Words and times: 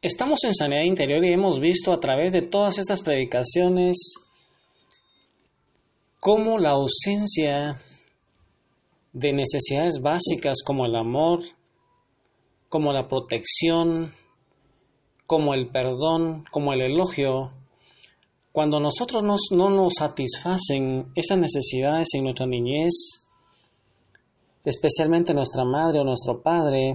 Estamos 0.00 0.44
en 0.44 0.54
sanidad 0.54 0.84
interior 0.84 1.24
y 1.24 1.32
hemos 1.32 1.58
visto 1.58 1.92
a 1.92 1.98
través 1.98 2.32
de 2.32 2.42
todas 2.42 2.78
estas 2.78 3.02
predicaciones 3.02 3.96
cómo 6.20 6.58
la 6.58 6.70
ausencia 6.70 7.74
de 9.12 9.32
necesidades 9.32 10.00
básicas 10.00 10.58
como 10.64 10.86
el 10.86 10.94
amor, 10.94 11.40
como 12.68 12.92
la 12.92 13.08
protección, 13.08 14.12
como 15.26 15.52
el 15.52 15.68
perdón, 15.70 16.44
como 16.52 16.72
el 16.72 16.82
elogio, 16.82 17.50
cuando 18.52 18.78
nosotros 18.78 19.24
no 19.24 19.68
nos 19.68 19.94
satisfacen 19.94 21.10
esas 21.16 21.38
necesidades 21.40 22.06
en 22.14 22.22
nuestra 22.22 22.46
niñez, 22.46 23.26
especialmente 24.64 25.34
nuestra 25.34 25.64
madre 25.64 25.98
o 25.98 26.04
nuestro 26.04 26.40
padre, 26.40 26.94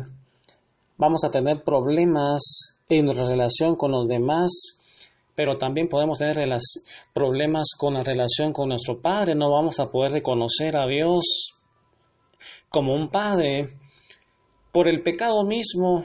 vamos 0.98 1.24
a 1.24 1.32
tener 1.32 1.64
problemas 1.64 2.42
en 2.90 3.08
relación 3.08 3.76
con 3.76 3.92
los 3.92 4.08
demás, 4.08 4.80
pero 5.36 5.58
también 5.58 5.88
podemos 5.88 6.20
tener 6.20 6.38
problemas 7.14 7.70
con 7.78 7.96
la 7.96 8.04
relación 8.04 8.54
con 8.54 8.70
nuestro 8.70 9.02
padre, 9.02 9.36
no 9.36 9.52
vamos 9.52 9.80
a 9.80 9.90
poder 9.90 10.12
reconocer 10.12 10.78
a 10.78 10.88
Dios 10.88 11.54
como 12.70 12.94
un 12.94 13.10
padre 13.10 13.78
por 14.72 14.88
el 14.88 15.02
pecado 15.02 15.44
mismo, 15.44 16.04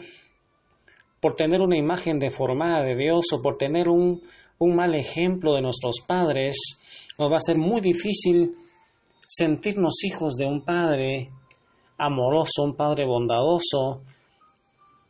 por 1.21 1.35
tener 1.35 1.63
una 1.63 1.77
imagen 1.77 2.19
deformada 2.19 2.85
de 2.85 2.97
Dios 2.97 3.27
o 3.33 3.43
por 3.43 3.57
tener 3.57 3.89
un, 3.89 4.23
un 4.59 4.77
mal 4.77 4.95
ejemplo 4.95 5.55
de 5.55 5.63
nuestros 5.63 6.01
padres, 6.07 6.57
nos 7.19 7.31
va 7.31 7.37
a 7.37 7.41
ser 7.41 7.59
muy 7.59 7.81
difícil 7.81 8.55
sentirnos 9.27 10.05
hijos 10.05 10.37
de 10.37 10.47
un 10.47 10.65
padre 10.65 11.31
amoroso, 11.99 12.63
un 12.63 12.77
Padre 12.77 13.05
bondadoso, 13.05 14.03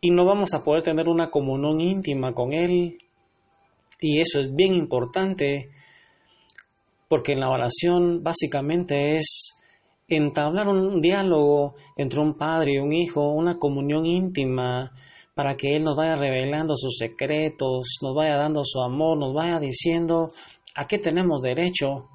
y 0.01 0.11
no 0.11 0.25
vamos 0.25 0.55
a 0.55 0.63
poder 0.63 0.83
tener 0.83 1.09
una 1.09 1.31
comunión 1.31 1.81
íntima 1.81 2.33
con 2.33 2.53
Él. 2.53 2.99
Y 4.01 4.21
eso 4.21 4.39
es 4.39 4.55
bien 4.55 4.75
importante, 4.75 5.71
porque 7.09 7.33
en 7.33 7.41
la 7.41 7.51
oración 7.51 8.23
básicamente 8.23 9.17
es 9.17 9.55
entablar 10.07 10.69
un 10.69 11.01
diálogo 11.01 11.75
entre 11.97 12.21
un 12.21 12.35
padre 12.35 12.75
y 12.75 12.79
un 12.79 12.93
hijo, 12.93 13.29
una 13.33 13.59
comunión 13.59 14.07
íntima, 14.07 14.93
para 15.35 15.55
que 15.57 15.77
Él 15.77 15.85
nos 15.85 15.97
vaya 15.97 16.17
revelando 16.17 16.75
sus 16.77 16.97
secretos, 16.97 17.99
nos 18.03 18.15
vaya 18.15 18.37
dando 18.37 18.63
su 18.65 18.81
amor, 18.81 19.19
nos 19.19 19.35
vaya 19.35 19.59
diciendo 19.59 20.33
a 20.75 20.87
qué 20.87 20.99
tenemos 20.99 21.43
derecho. 21.43 22.09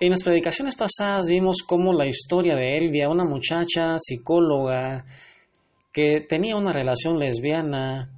En 0.00 0.10
las 0.10 0.24
predicaciones 0.24 0.74
pasadas 0.74 1.26
vimos 1.28 1.58
cómo 1.64 1.92
la 1.92 2.06
historia 2.06 2.56
de 2.56 2.76
Elvia, 2.76 3.08
una 3.08 3.24
muchacha 3.24 3.94
psicóloga 3.98 5.04
que 5.92 6.20
tenía 6.28 6.56
una 6.56 6.72
relación 6.72 7.18
lesbiana, 7.18 8.10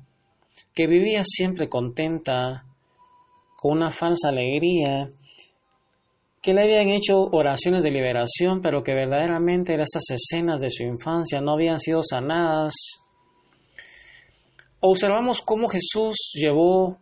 que 0.74 0.86
vivía 0.86 1.22
siempre 1.24 1.68
contenta, 1.68 2.64
con 3.56 3.72
una 3.72 3.90
falsa 3.90 4.28
alegría, 4.28 5.08
que 6.40 6.52
le 6.52 6.62
habían 6.62 6.90
hecho 6.90 7.16
oraciones 7.32 7.82
de 7.82 7.90
liberación, 7.90 8.60
pero 8.60 8.82
que 8.82 8.94
verdaderamente 8.94 9.74
esas 9.74 10.04
escenas 10.10 10.60
de 10.60 10.70
su 10.70 10.82
infancia 10.82 11.40
no 11.40 11.52
habían 11.52 11.78
sido 11.78 12.00
sanadas. 12.02 12.74
Observamos 14.80 15.40
cómo 15.40 15.66
Jesús 15.68 16.32
llevó 16.34 16.98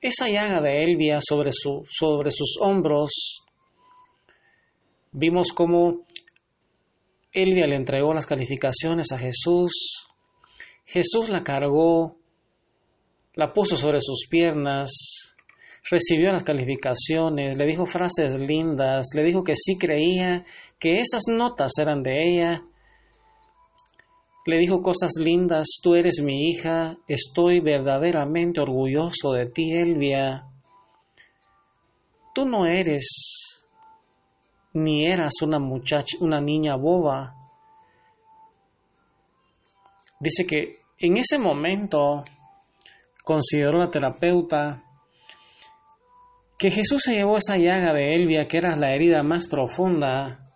esa 0.00 0.28
llaga 0.28 0.60
de 0.62 0.84
Elvia 0.84 1.18
sobre, 1.20 1.50
su, 1.50 1.82
sobre 1.88 2.30
sus 2.30 2.56
hombros 2.60 3.42
Vimos 5.12 5.52
cómo 5.52 6.02
Elvia 7.32 7.66
le 7.66 7.76
entregó 7.76 8.14
las 8.14 8.26
calificaciones 8.26 9.12
a 9.12 9.18
Jesús. 9.18 10.06
Jesús 10.84 11.28
la 11.28 11.42
cargó, 11.42 12.16
la 13.34 13.52
puso 13.52 13.76
sobre 13.76 14.00
sus 14.00 14.26
piernas, 14.30 14.90
recibió 15.90 16.32
las 16.32 16.42
calificaciones, 16.42 17.56
le 17.56 17.66
dijo 17.66 17.84
frases 17.84 18.40
lindas, 18.40 19.08
le 19.14 19.22
dijo 19.22 19.44
que 19.44 19.54
sí 19.54 19.76
creía 19.78 20.44
que 20.78 21.00
esas 21.00 21.24
notas 21.28 21.72
eran 21.78 22.02
de 22.02 22.28
ella. 22.28 22.62
Le 24.46 24.56
dijo 24.56 24.80
cosas 24.80 25.12
lindas, 25.22 25.66
tú 25.82 25.94
eres 25.94 26.22
mi 26.24 26.48
hija, 26.48 26.96
estoy 27.06 27.60
verdaderamente 27.60 28.60
orgulloso 28.60 29.32
de 29.32 29.46
ti, 29.46 29.72
Elvia. 29.72 30.44
Tú 32.34 32.46
no 32.46 32.64
eres 32.66 33.57
ni 34.74 35.06
eras 35.06 35.34
una 35.42 35.58
muchacha, 35.58 36.16
una 36.20 36.40
niña 36.40 36.76
boba. 36.76 37.34
Dice 40.20 40.46
que 40.46 40.80
en 40.98 41.16
ese 41.16 41.38
momento 41.38 42.24
consideró 43.24 43.78
la 43.78 43.90
terapeuta 43.90 44.82
que 46.58 46.70
Jesús 46.70 47.02
se 47.02 47.14
llevó 47.14 47.36
esa 47.36 47.56
llaga 47.56 47.94
de 47.94 48.16
Elvia, 48.16 48.48
que 48.48 48.58
era 48.58 48.74
la 48.74 48.92
herida 48.92 49.22
más 49.22 49.46
profunda. 49.46 50.50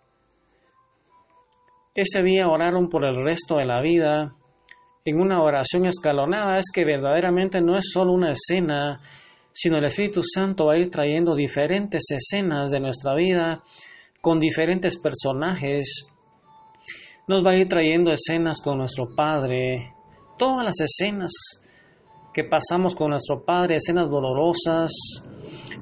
Ese 1.95 2.21
día 2.21 2.49
oraron 2.49 2.89
por 2.89 3.05
el 3.05 3.15
resto 3.23 3.55
de 3.55 3.65
la 3.65 3.81
vida 3.81 4.35
en 5.05 5.21
una 5.21 5.41
oración 5.41 5.85
escalonada. 5.85 6.57
Es 6.57 6.71
que 6.73 6.83
verdaderamente 6.83 7.61
no 7.61 7.77
es 7.77 7.89
solo 7.93 8.11
una 8.11 8.31
escena, 8.31 8.99
sino 9.53 9.77
el 9.77 9.85
Espíritu 9.85 10.21
Santo 10.21 10.65
va 10.65 10.73
a 10.73 10.77
ir 10.77 10.91
trayendo 10.91 11.35
diferentes 11.35 12.03
escenas 12.11 12.69
de 12.69 12.81
nuestra 12.81 13.15
vida 13.15 13.63
con 14.23 14.39
diferentes 14.39 14.97
personajes. 14.97 16.07
Nos 17.27 17.45
va 17.45 17.51
a 17.51 17.57
ir 17.57 17.67
trayendo 17.67 18.09
escenas 18.09 18.61
con 18.61 18.77
nuestro 18.77 19.09
Padre, 19.13 19.93
todas 20.37 20.63
las 20.63 20.79
escenas 20.79 21.33
que 22.33 22.45
pasamos 22.45 22.95
con 22.95 23.09
nuestro 23.09 23.43
Padre, 23.43 23.75
escenas 23.75 24.09
dolorosas, 24.09 24.93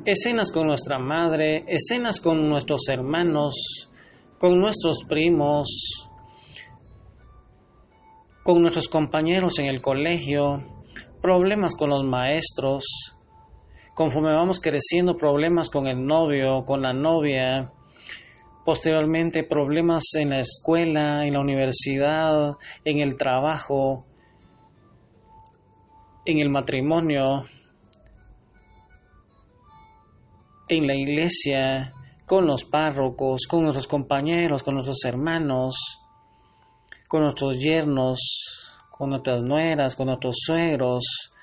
escenas 0.06 0.52
con 0.52 0.66
nuestra 0.66 0.98
madre, 0.98 1.66
escenas 1.68 2.20
con 2.20 2.50
nuestros 2.50 2.90
hermanos, 2.90 3.92
con 4.40 4.60
nuestros 4.60 5.04
primos, 5.08 6.10
con 8.44 8.60
nuestros 8.60 8.88
compañeros 8.88 9.60
en 9.60 9.68
el 9.68 9.82
colegio, 9.82 10.64
problemas 11.22 11.76
con 11.76 11.92
los 11.92 12.04
maestros, 12.04 12.86
conforme 13.94 14.34
vamos 14.34 14.60
creciendo, 14.60 15.16
problemas 15.16 15.70
con 15.70 15.86
el 15.86 16.04
novio, 16.04 16.66
con 16.66 16.82
la 16.82 16.92
novia, 16.92 17.72
posteriormente 18.66 19.44
problemas 19.44 20.04
en 20.16 20.30
la 20.32 20.40
escuela, 20.40 21.26
en 21.26 21.34
la 21.34 21.40
universidad, 21.40 22.54
en 22.86 23.00
el 23.00 23.18
trabajo, 23.18 24.06
en 26.26 26.40
el 26.40 26.50
matrimonio, 26.50 27.44
en 30.68 30.88
la 30.88 30.96
iglesia, 30.96 31.92
con 32.26 32.46
los 32.46 32.64
párrocos, 32.64 33.46
con 33.46 33.64
nuestros 33.64 33.88
compañeros, 33.88 34.64
con 34.64 34.76
nuestros 34.76 35.04
hermanos, 35.04 35.76
con 37.08 37.24
nuestros 37.24 37.60
yernos, 37.60 38.80
con 38.90 39.10
nuestras 39.10 39.44
nueras, 39.44 39.96
con 39.96 40.08
nuestros 40.08 40.36
suegros. 40.46 41.34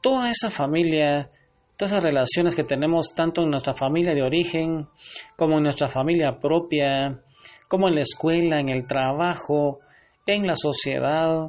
Toda 0.00 0.30
esa 0.30 0.50
familia 0.50 1.30
todas 1.78 1.92
esas 1.92 2.02
relaciones 2.02 2.56
que 2.56 2.64
tenemos 2.64 3.14
tanto 3.14 3.42
en 3.42 3.50
nuestra 3.50 3.72
familia 3.72 4.12
de 4.12 4.22
origen 4.22 4.88
como 5.36 5.58
en 5.58 5.62
nuestra 5.62 5.88
familia 5.88 6.36
propia, 6.40 7.20
como 7.68 7.86
en 7.88 7.94
la 7.94 8.00
escuela, 8.00 8.58
en 8.58 8.68
el 8.68 8.88
trabajo, 8.88 9.78
en 10.26 10.44
la 10.44 10.56
sociedad, 10.56 11.46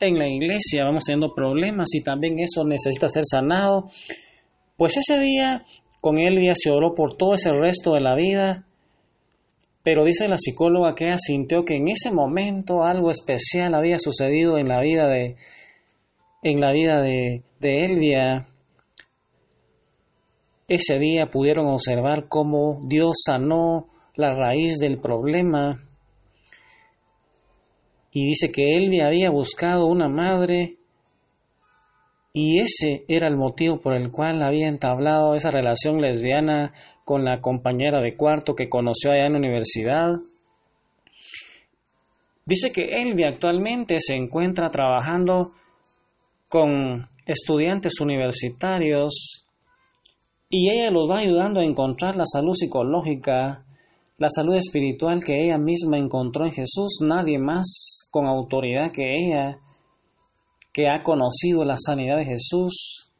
en 0.00 0.18
la 0.18 0.28
iglesia, 0.28 0.84
vamos 0.84 1.04
teniendo 1.06 1.32
problemas 1.32 1.94
y 1.94 2.02
también 2.02 2.40
eso 2.40 2.64
necesita 2.64 3.06
ser 3.06 3.22
sanado. 3.24 3.88
Pues 4.76 4.96
ese 4.96 5.20
día, 5.20 5.64
con 6.00 6.18
él 6.18 6.44
se 6.54 6.72
oró 6.72 6.92
por 6.96 7.16
todo 7.16 7.34
ese 7.34 7.52
resto 7.52 7.92
de 7.92 8.00
la 8.00 8.16
vida, 8.16 8.66
pero 9.84 10.04
dice 10.04 10.26
la 10.26 10.38
psicóloga 10.38 10.96
que 10.96 11.06
ella 11.06 11.18
sintió 11.18 11.64
que 11.64 11.76
en 11.76 11.84
ese 11.88 12.10
momento 12.10 12.82
algo 12.82 13.10
especial 13.10 13.76
había 13.76 13.98
sucedido 13.98 14.58
en 14.58 14.66
la 14.68 14.80
vida 14.80 15.06
de 15.06 15.36
en 16.42 16.60
la 16.60 16.72
vida 16.72 17.00
de, 17.00 17.44
de 17.60 17.84
Elvia 17.84 18.48
ese 20.74 20.98
día 20.98 21.26
pudieron 21.26 21.66
observar 21.66 22.28
cómo 22.28 22.80
Dios 22.86 23.22
sanó 23.26 23.84
la 24.14 24.32
raíz 24.32 24.78
del 24.78 25.00
problema 25.00 25.82
y 28.10 28.26
dice 28.26 28.50
que 28.50 28.76
él 28.76 28.88
había 29.02 29.30
buscado 29.30 29.86
una 29.86 30.08
madre 30.08 30.76
y 32.32 32.60
ese 32.60 33.04
era 33.06 33.28
el 33.28 33.36
motivo 33.36 33.80
por 33.80 33.94
el 33.94 34.10
cual 34.10 34.42
había 34.42 34.66
entablado 34.68 35.34
esa 35.34 35.50
relación 35.50 36.00
lesbiana 36.00 36.72
con 37.04 37.22
la 37.24 37.42
compañera 37.42 38.00
de 38.00 38.16
cuarto 38.16 38.54
que 38.54 38.70
conoció 38.70 39.12
allá 39.12 39.26
en 39.26 39.32
la 39.32 39.38
universidad. 39.38 40.12
Dice 42.46 42.72
que 42.72 43.02
Elvia 43.02 43.28
actualmente 43.28 43.96
se 43.98 44.14
encuentra 44.14 44.70
trabajando 44.70 45.50
con 46.48 47.08
estudiantes 47.26 48.00
universitarios 48.00 49.46
y 50.54 50.68
ella 50.68 50.90
los 50.90 51.08
va 51.08 51.20
ayudando 51.20 51.60
a 51.60 51.64
encontrar 51.64 52.14
la 52.14 52.26
salud 52.26 52.52
psicológica, 52.52 53.64
la 54.18 54.28
salud 54.28 54.54
espiritual 54.54 55.24
que 55.24 55.46
ella 55.46 55.56
misma 55.56 55.96
encontró 55.96 56.44
en 56.44 56.52
Jesús, 56.52 56.98
nadie 57.00 57.38
más 57.38 58.06
con 58.10 58.26
autoridad 58.26 58.92
que 58.92 59.16
ella 59.16 59.56
que 60.74 60.90
ha 60.90 61.02
conocido 61.02 61.64
la 61.64 61.76
sanidad 61.78 62.18
de 62.18 62.26
Jesús. 62.26 63.10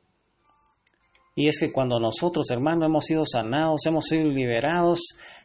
Y 1.34 1.49
es 1.49 1.58
que 1.58 1.73
cuando 1.73 1.99
nosotros, 1.99 2.50
hermanos, 2.50 2.84
hemos 2.87 3.05
sido 3.06 3.23
sanados, 3.25 3.87
hemos 3.87 4.05
sido 4.05 4.25
liberados, 4.25 5.00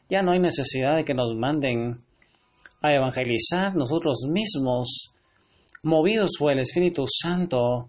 ya 0.10 0.22
no 0.22 0.34
hay 0.34 0.40
necesidad 0.40 0.98
de 0.98 1.06
que 1.06 1.14
nos 1.14 1.34
manden 1.36 2.02
a 2.82 2.94
evangelizar 2.94 3.78
nosotros 3.78 4.28
mismos, 4.30 5.14
movidos 5.84 6.32
por 6.38 6.52
el 6.52 6.60
Espíritu 6.60 7.06
Santo. 7.08 7.88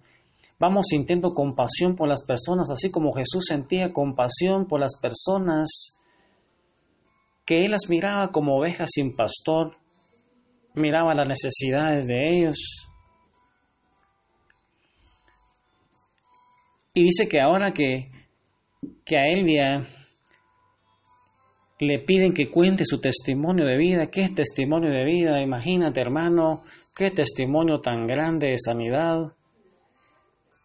Vamos 0.58 0.86
sintiendo 0.88 1.32
compasión 1.34 1.94
por 1.94 2.08
las 2.08 2.24
personas, 2.24 2.70
así 2.70 2.90
como 2.90 3.12
Jesús 3.12 3.44
sentía 3.46 3.92
compasión 3.92 4.66
por 4.66 4.80
las 4.80 4.98
personas, 5.00 5.68
que 7.44 7.64
Él 7.64 7.70
las 7.70 7.88
miraba 7.88 8.32
como 8.32 8.58
ovejas 8.58 8.90
sin 8.92 9.14
pastor, 9.14 9.76
miraba 10.74 11.14
las 11.14 11.28
necesidades 11.28 12.06
de 12.08 12.38
ellos. 12.38 12.88
Y 16.92 17.04
dice 17.04 17.28
que 17.28 17.40
ahora 17.40 17.72
que, 17.72 18.10
que 19.04 19.16
a 19.16 19.28
Elvia 19.28 19.86
le 21.78 22.00
piden 22.00 22.34
que 22.34 22.50
cuente 22.50 22.84
su 22.84 23.00
testimonio 23.00 23.64
de 23.64 23.76
vida, 23.76 24.08
¿qué 24.10 24.28
testimonio 24.30 24.90
de 24.90 25.04
vida? 25.04 25.40
Imagínate, 25.40 26.00
hermano, 26.00 26.64
qué 26.96 27.12
testimonio 27.12 27.80
tan 27.80 28.04
grande 28.04 28.48
de 28.48 28.58
sanidad. 28.58 29.37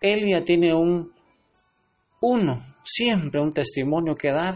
Elvia 0.04 0.44
tiene 0.44 0.76
un 0.76 1.14
uno, 2.22 2.62
siempre 2.84 3.40
un 3.40 3.52
testimonio 3.52 4.16
que 4.16 4.32
dar, 4.32 4.56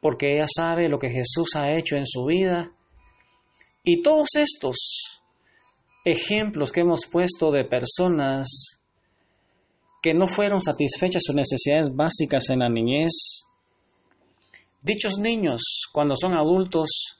porque 0.00 0.34
ella 0.34 0.44
sabe 0.46 0.88
lo 0.88 0.98
que 0.98 1.10
Jesús 1.10 1.56
ha 1.56 1.76
hecho 1.76 1.96
en 1.96 2.06
su 2.06 2.24
vida. 2.26 2.70
Y 3.82 4.02
todos 4.02 4.28
estos 4.36 5.20
ejemplos 6.04 6.70
que 6.70 6.82
hemos 6.82 7.06
puesto 7.06 7.50
de 7.50 7.64
personas 7.64 8.80
que 10.00 10.14
no 10.14 10.28
fueron 10.28 10.60
satisfechas 10.60 11.22
sus 11.24 11.34
necesidades 11.34 11.94
básicas 11.94 12.48
en 12.50 12.60
la 12.60 12.68
niñez. 12.68 13.44
Dichos 14.80 15.18
niños, 15.18 15.88
cuando 15.92 16.14
son 16.14 16.34
adultos, 16.34 17.18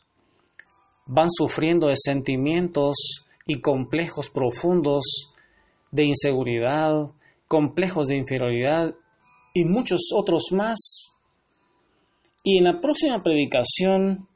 van 1.06 1.28
sufriendo 1.28 1.88
de 1.88 1.96
sentimientos 1.96 3.26
y 3.46 3.60
complejos 3.60 4.30
profundos 4.30 5.32
de 5.90 6.04
inseguridad, 6.04 7.10
complejos 7.52 8.06
de 8.06 8.16
inferioridad 8.16 8.94
y 9.52 9.66
muchos 9.66 10.08
otros 10.16 10.44
más. 10.52 10.78
Y 12.43 12.56
en 12.56 12.64
la 12.64 12.81
próxima 12.81 13.20
predicación 13.20 14.26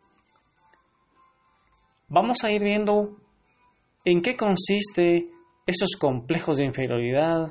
vamos 2.08 2.44
a 2.44 2.52
ir 2.52 2.62
viendo 2.62 3.16
en 4.04 4.20
qué 4.20 4.36
consiste 4.36 5.24
esos 5.66 5.96
complejos 5.98 6.58
de 6.58 6.66
inferioridad, 6.66 7.50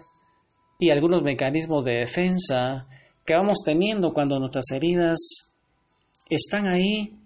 y 0.78 0.92
algunos 0.92 1.24
mecanismos 1.24 1.84
de 1.84 1.94
defensa 1.94 2.86
que 3.26 3.34
vamos 3.34 3.64
teniendo 3.66 4.14
cuando 4.14 4.38
nuestras 4.38 4.66
heridas 4.72 5.18
están 6.30 6.68
ahí 6.68 7.18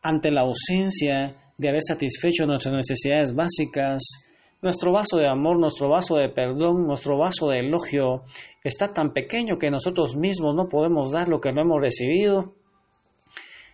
ante 0.00 0.30
la 0.30 0.42
ausencia 0.42 1.34
de 1.58 1.68
haber 1.68 1.82
satisfecho 1.82 2.46
nuestras 2.46 2.76
necesidades 2.76 3.34
básicas, 3.34 4.02
nuestro 4.62 4.92
vaso 4.92 5.18
de 5.18 5.28
amor, 5.28 5.58
nuestro 5.58 5.88
vaso 5.88 6.16
de 6.16 6.28
perdón, 6.28 6.86
nuestro 6.86 7.18
vaso 7.18 7.48
de 7.48 7.60
elogio 7.60 8.22
está 8.64 8.92
tan 8.92 9.12
pequeño 9.12 9.58
que 9.58 9.70
nosotros 9.70 10.16
mismos 10.16 10.54
no 10.54 10.68
podemos 10.68 11.12
dar 11.12 11.28
lo 11.28 11.40
que 11.40 11.52
no 11.52 11.62
hemos 11.62 11.80
recibido. 11.80 12.54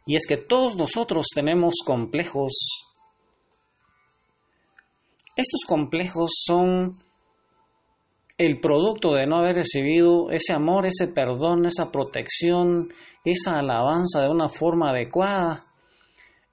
Y 0.07 0.17
es 0.17 0.27
que 0.27 0.37
todos 0.37 0.77
nosotros 0.77 1.27
tenemos 1.35 1.75
complejos. 1.87 2.53
Estos 5.37 5.61
complejos 5.67 6.31
son 6.45 6.97
el 8.37 8.61
producto 8.61 9.15
de 9.15 9.27
no 9.27 9.39
haber 9.39 9.57
recibido 9.57 10.31
ese 10.31 10.53
amor, 10.55 10.87
ese 10.87 11.07
perdón, 11.07 11.67
esa 11.67 11.91
protección, 11.93 12.89
esa 13.25 13.59
alabanza 13.59 14.23
de 14.23 14.29
una 14.29 14.49
forma 14.49 14.91
adecuada. 14.91 15.65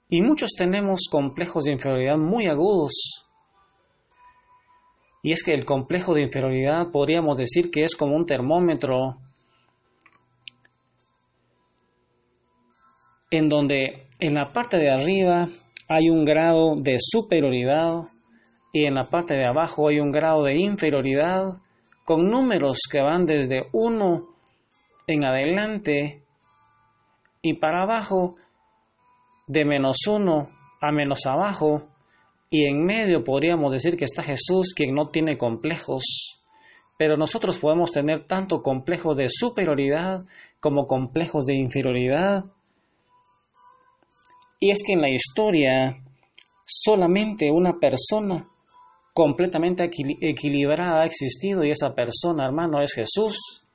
Y 0.07 0.21
muchos 0.21 0.51
tenemos 0.57 1.07
complejos 1.11 1.63
de 1.63 1.73
inferioridad 1.73 2.17
muy 2.17 2.45
agudos. 2.45 3.25
Y 5.21 5.31
es 5.31 5.43
que 5.43 5.53
el 5.53 5.65
complejo 5.65 6.13
de 6.13 6.21
inferioridad 6.21 6.87
podríamos 6.91 7.37
decir 7.37 7.71
que 7.71 7.83
es 7.83 7.95
como 7.95 8.15
un 8.15 8.25
termómetro 8.25 9.17
en 13.31 13.49
donde 13.49 14.07
en 14.19 14.33
la 14.33 14.45
parte 14.45 14.77
de 14.77 14.89
arriba 14.89 15.47
hay 15.87 16.09
un 16.09 16.25
grado 16.25 16.75
de 16.77 16.95
superioridad 16.97 18.09
y 18.71 18.85
en 18.85 18.95
la 18.95 19.09
parte 19.09 19.33
de 19.35 19.45
abajo 19.45 19.87
hay 19.87 19.99
un 19.99 20.11
grado 20.11 20.43
de 20.43 20.57
inferioridad 20.57 21.57
con 22.05 22.29
números 22.29 22.79
que 22.89 23.01
van 23.01 23.25
desde 23.25 23.67
1 23.71 24.21
en 25.07 25.25
adelante 25.25 26.23
y 27.41 27.53
para 27.53 27.83
abajo, 27.83 28.35
de 29.47 29.65
menos 29.65 29.97
1 30.07 30.39
a 30.81 30.91
menos 30.91 31.25
abajo, 31.25 31.83
y 32.49 32.65
en 32.65 32.83
medio 32.83 33.23
podríamos 33.23 33.71
decir 33.71 33.95
que 33.95 34.05
está 34.05 34.23
Jesús, 34.23 34.73
quien 34.75 34.95
no 34.95 35.09
tiene 35.09 35.37
complejos. 35.37 36.39
Pero 36.97 37.15
nosotros 37.15 37.59
podemos 37.59 37.91
tener 37.91 38.25
tanto 38.25 38.61
complejos 38.61 39.15
de 39.15 39.27
superioridad 39.29 40.21
como 40.59 40.87
complejos 40.87 41.45
de 41.45 41.55
inferioridad. 41.55 42.43
Y 44.59 44.71
es 44.71 44.83
que 44.85 44.93
en 44.93 45.01
la 45.01 45.09
historia 45.09 45.95
solamente 46.65 47.51
una 47.51 47.79
persona 47.79 48.43
completamente 49.13 49.89
equilibrada 50.21 51.01
ha 51.01 51.05
existido 51.05 51.63
y 51.63 51.71
esa 51.71 51.93
persona, 51.93 52.45
hermano, 52.45 52.81
es 52.81 52.93
Jesús. 52.93 53.65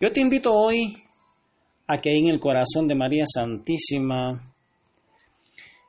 Yo 0.00 0.12
te 0.12 0.20
invito 0.20 0.52
hoy 0.52 0.94
a 1.86 2.00
que 2.00 2.10
en 2.10 2.28
el 2.28 2.38
corazón 2.38 2.86
de 2.86 2.94
María 2.94 3.24
Santísima 3.26 4.54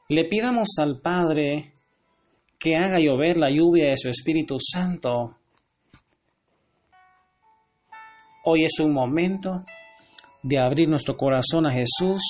le 0.10 0.26
pidamos 0.26 0.70
al 0.80 0.96
Padre 1.04 1.74
que 2.60 2.76
haga 2.76 3.00
llover 3.00 3.38
la 3.38 3.50
lluvia 3.50 3.90
de 3.90 3.98
su 3.98 4.10
Espíritu 4.10 4.58
Santo. 4.60 5.38
Hoy 8.46 8.64
es 8.64 8.80
un 8.80 8.94
momento 8.94 9.64
de 10.44 10.60
abrir 10.60 10.88
nuestro 10.88 11.18
corazón 11.18 11.68
a 11.68 11.72
Jesús. 11.72 12.22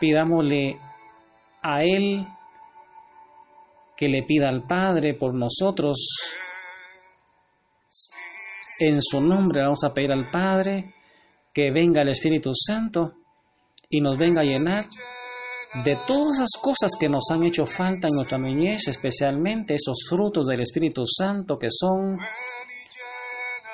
Pidámosle 0.00 0.78
a 1.62 1.82
Él 1.82 2.26
que 3.96 4.08
le 4.08 4.22
pida 4.22 4.48
al 4.48 4.66
Padre 4.66 5.14
por 5.14 5.34
nosotros. 5.34 5.96
En 8.80 9.00
su 9.00 9.20
nombre 9.20 9.62
vamos 9.62 9.84
a 9.84 9.92
pedir 9.92 10.10
al 10.10 10.30
Padre 10.30 10.92
que 11.52 11.70
venga 11.70 12.02
el 12.02 12.08
Espíritu 12.08 12.50
Santo 12.52 13.12
y 13.88 14.00
nos 14.00 14.18
venga 14.18 14.40
a 14.40 14.44
llenar 14.44 14.86
de 15.82 15.96
todas 16.06 16.38
las 16.38 16.52
cosas 16.60 16.92
que 16.98 17.08
nos 17.08 17.24
han 17.30 17.42
hecho 17.44 17.66
falta 17.66 18.08
en 18.08 18.14
nuestra 18.14 18.38
niñez, 18.38 18.86
especialmente 18.88 19.74
esos 19.74 20.06
frutos 20.08 20.46
del 20.46 20.60
Espíritu 20.60 21.02
Santo 21.04 21.58
que 21.58 21.68
son 21.70 22.18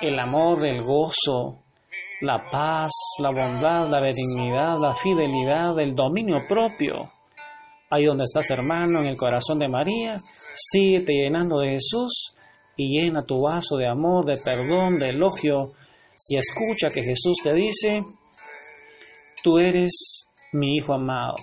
el 0.01 0.19
amor, 0.19 0.67
el 0.67 0.83
gozo, 0.83 1.65
la 2.23 2.51
paz, 2.51 2.91
la 3.19 3.31
bondad, 3.31 3.89
la 3.91 4.01
benignidad, 4.01 4.79
la 4.81 4.95
fidelidad, 4.95 5.79
el 5.79 5.95
dominio 5.95 6.39
propio 6.49 7.11
Ahí 7.93 8.05
donde 8.05 8.23
estás, 8.23 8.49
hermano, 8.51 9.01
en 9.01 9.07
el 9.07 9.17
corazón 9.17 9.59
de 9.59 9.67
María, 9.67 10.17
síguete 10.55 11.13
llenando 11.13 11.59
de 11.59 11.71
Jesús 11.71 12.37
y 12.77 12.97
llena 12.97 13.23
tu 13.23 13.43
vaso 13.43 13.77
de 13.77 13.89
amor, 13.89 14.25
de 14.25 14.37
perdón, 14.37 15.01
de 15.01 15.09
elogio 15.09 15.73
y 16.29 16.37
escucha 16.37 16.89
que 16.89 17.03
Jesús 17.03 17.39
te 17.43 17.53
dice, 17.53 18.05
tú 19.43 19.59
eres 19.59 20.29
mi 20.53 20.77
hijo 20.77 20.95
amado. 20.95 21.35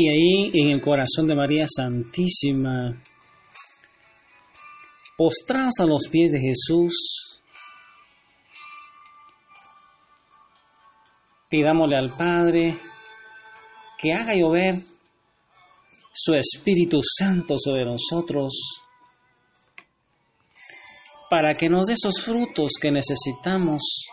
Y 0.00 0.08
ahí 0.08 0.50
en 0.54 0.70
el 0.74 0.80
corazón 0.80 1.26
de 1.26 1.34
María 1.34 1.66
Santísima, 1.66 3.02
postrados 5.16 5.74
a 5.80 5.86
los 5.86 6.06
pies 6.08 6.30
de 6.30 6.38
Jesús, 6.38 7.42
pidámosle 11.50 11.96
al 11.96 12.16
Padre 12.16 12.76
que 14.00 14.12
haga 14.12 14.36
llover 14.36 14.76
su 16.12 16.32
Espíritu 16.34 17.00
Santo 17.02 17.56
sobre 17.58 17.84
nosotros 17.84 18.52
para 21.28 21.54
que 21.54 21.68
nos 21.68 21.88
dé 21.88 21.94
esos 21.94 22.22
frutos 22.22 22.70
que 22.80 22.92
necesitamos 22.92 24.06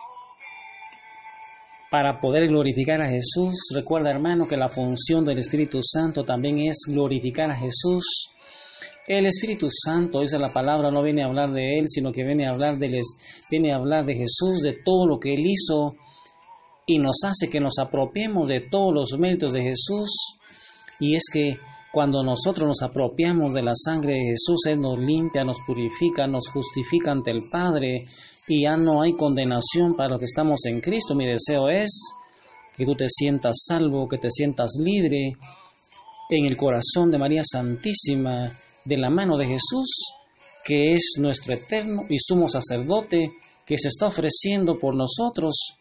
para 1.96 2.20
poder 2.20 2.50
glorificar 2.50 3.02
a 3.02 3.08
Jesús. 3.08 3.70
Recuerda, 3.74 4.10
hermano, 4.10 4.46
que 4.46 4.58
la 4.58 4.68
función 4.68 5.24
del 5.24 5.40
Espíritu 5.40 5.80
Santo 5.82 6.25
también 6.25 6.60
es 6.60 6.80
glorificar 6.90 7.50
a 7.50 7.56
Jesús. 7.56 8.32
El 9.08 9.25
Espíritu 9.25 9.70
Santo, 9.72 10.22
esa 10.22 10.38
la 10.38 10.52
palabra, 10.52 10.92
no 10.92 11.02
viene 11.02 11.24
a 11.24 11.28
hablar 11.28 11.52
de 11.52 11.80
Él, 11.80 11.86
sino 11.88 12.12
que 12.12 12.25
viene 12.25 12.48
a 12.48 12.52
hablar 12.52 12.78
de, 12.80 13.00
viene 13.50 13.72
a 13.72 13.78
hablar 13.78 14.06
de 14.06 14.14
Jesús, 14.14 14.62
de 14.62 14.75
todo 14.84 15.08
lo 15.08 15.20
que 15.22 15.36
Él 15.36 15.46
hizo, 15.46 15.96
y 16.86 17.00
nos 17.00 17.16
hace 17.24 17.50
que 17.50 17.62
nos 17.62 17.80
apropiemos 17.80 18.50
de 18.50 18.60
todos 18.70 18.94
los 18.94 19.18
méritos 19.18 19.54
de 19.54 19.64
Jesús. 19.64 20.38
Y 21.00 21.16
es 21.16 21.24
que 21.32 21.56
cuando 21.94 22.24
nosotros 22.24 22.68
nos 22.68 22.82
apropiamos 22.82 23.54
de 23.54 23.64
la 23.64 23.74
sangre 23.74 24.16
de 24.16 24.32
Jesús, 24.32 24.66
Él 24.68 24.82
nos 24.82 25.00
limpia, 25.00 25.46
nos 25.46 25.60
purifica, 25.66 26.28
nos 26.28 26.50
justifica 26.50 27.14
ante 27.14 27.32
el 27.32 27.44
Padre, 27.50 28.04
y 28.48 28.64
ya 28.64 28.78
no 28.78 29.02
hay 29.02 29.14
condenación 29.14 29.96
para 29.96 30.10
los 30.10 30.20
que 30.20 30.25
estamos 30.25 30.66
en 30.66 30.82
Cristo. 30.82 31.16
Mi 31.16 31.25
deseo 31.25 31.70
es 31.70 32.02
que 32.75 32.86
tú 32.86 32.96
te 32.96 33.08
sientas 33.08 33.64
salvo, 33.68 34.08
que 34.08 34.18
te 34.18 34.30
sientas 34.30 34.74
libre 34.80 35.34
en 36.30 36.46
el 36.46 36.58
corazón 36.58 37.12
de 37.12 37.18
María 37.18 37.42
Santísima, 37.44 38.52
de 38.84 38.98
la 38.98 39.10
mano 39.10 39.38
de 39.38 39.48
Jesús, 39.48 40.14
que 40.64 40.94
es 40.94 41.16
nuestro 41.20 41.54
eterno 41.54 42.04
y 42.10 42.18
sumo 42.20 42.48
sacerdote, 42.48 43.32
que 43.66 43.78
se 43.78 43.88
está 43.88 44.08
ofreciendo 44.08 44.78
por 44.78 44.96
nosotros 44.96 45.78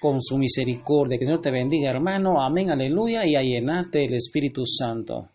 con 0.00 0.20
su 0.20 0.36
misericordia. 0.36 1.16
Que 1.16 1.24
el 1.24 1.28
Señor 1.28 1.42
te 1.42 1.50
bendiga, 1.50 1.90
hermano. 1.90 2.42
Amén, 2.42 2.70
aleluya, 2.70 3.24
y 3.24 3.36
a 3.36 3.40
el 3.40 4.14
Espíritu 4.14 4.64
Santo. 4.66 5.28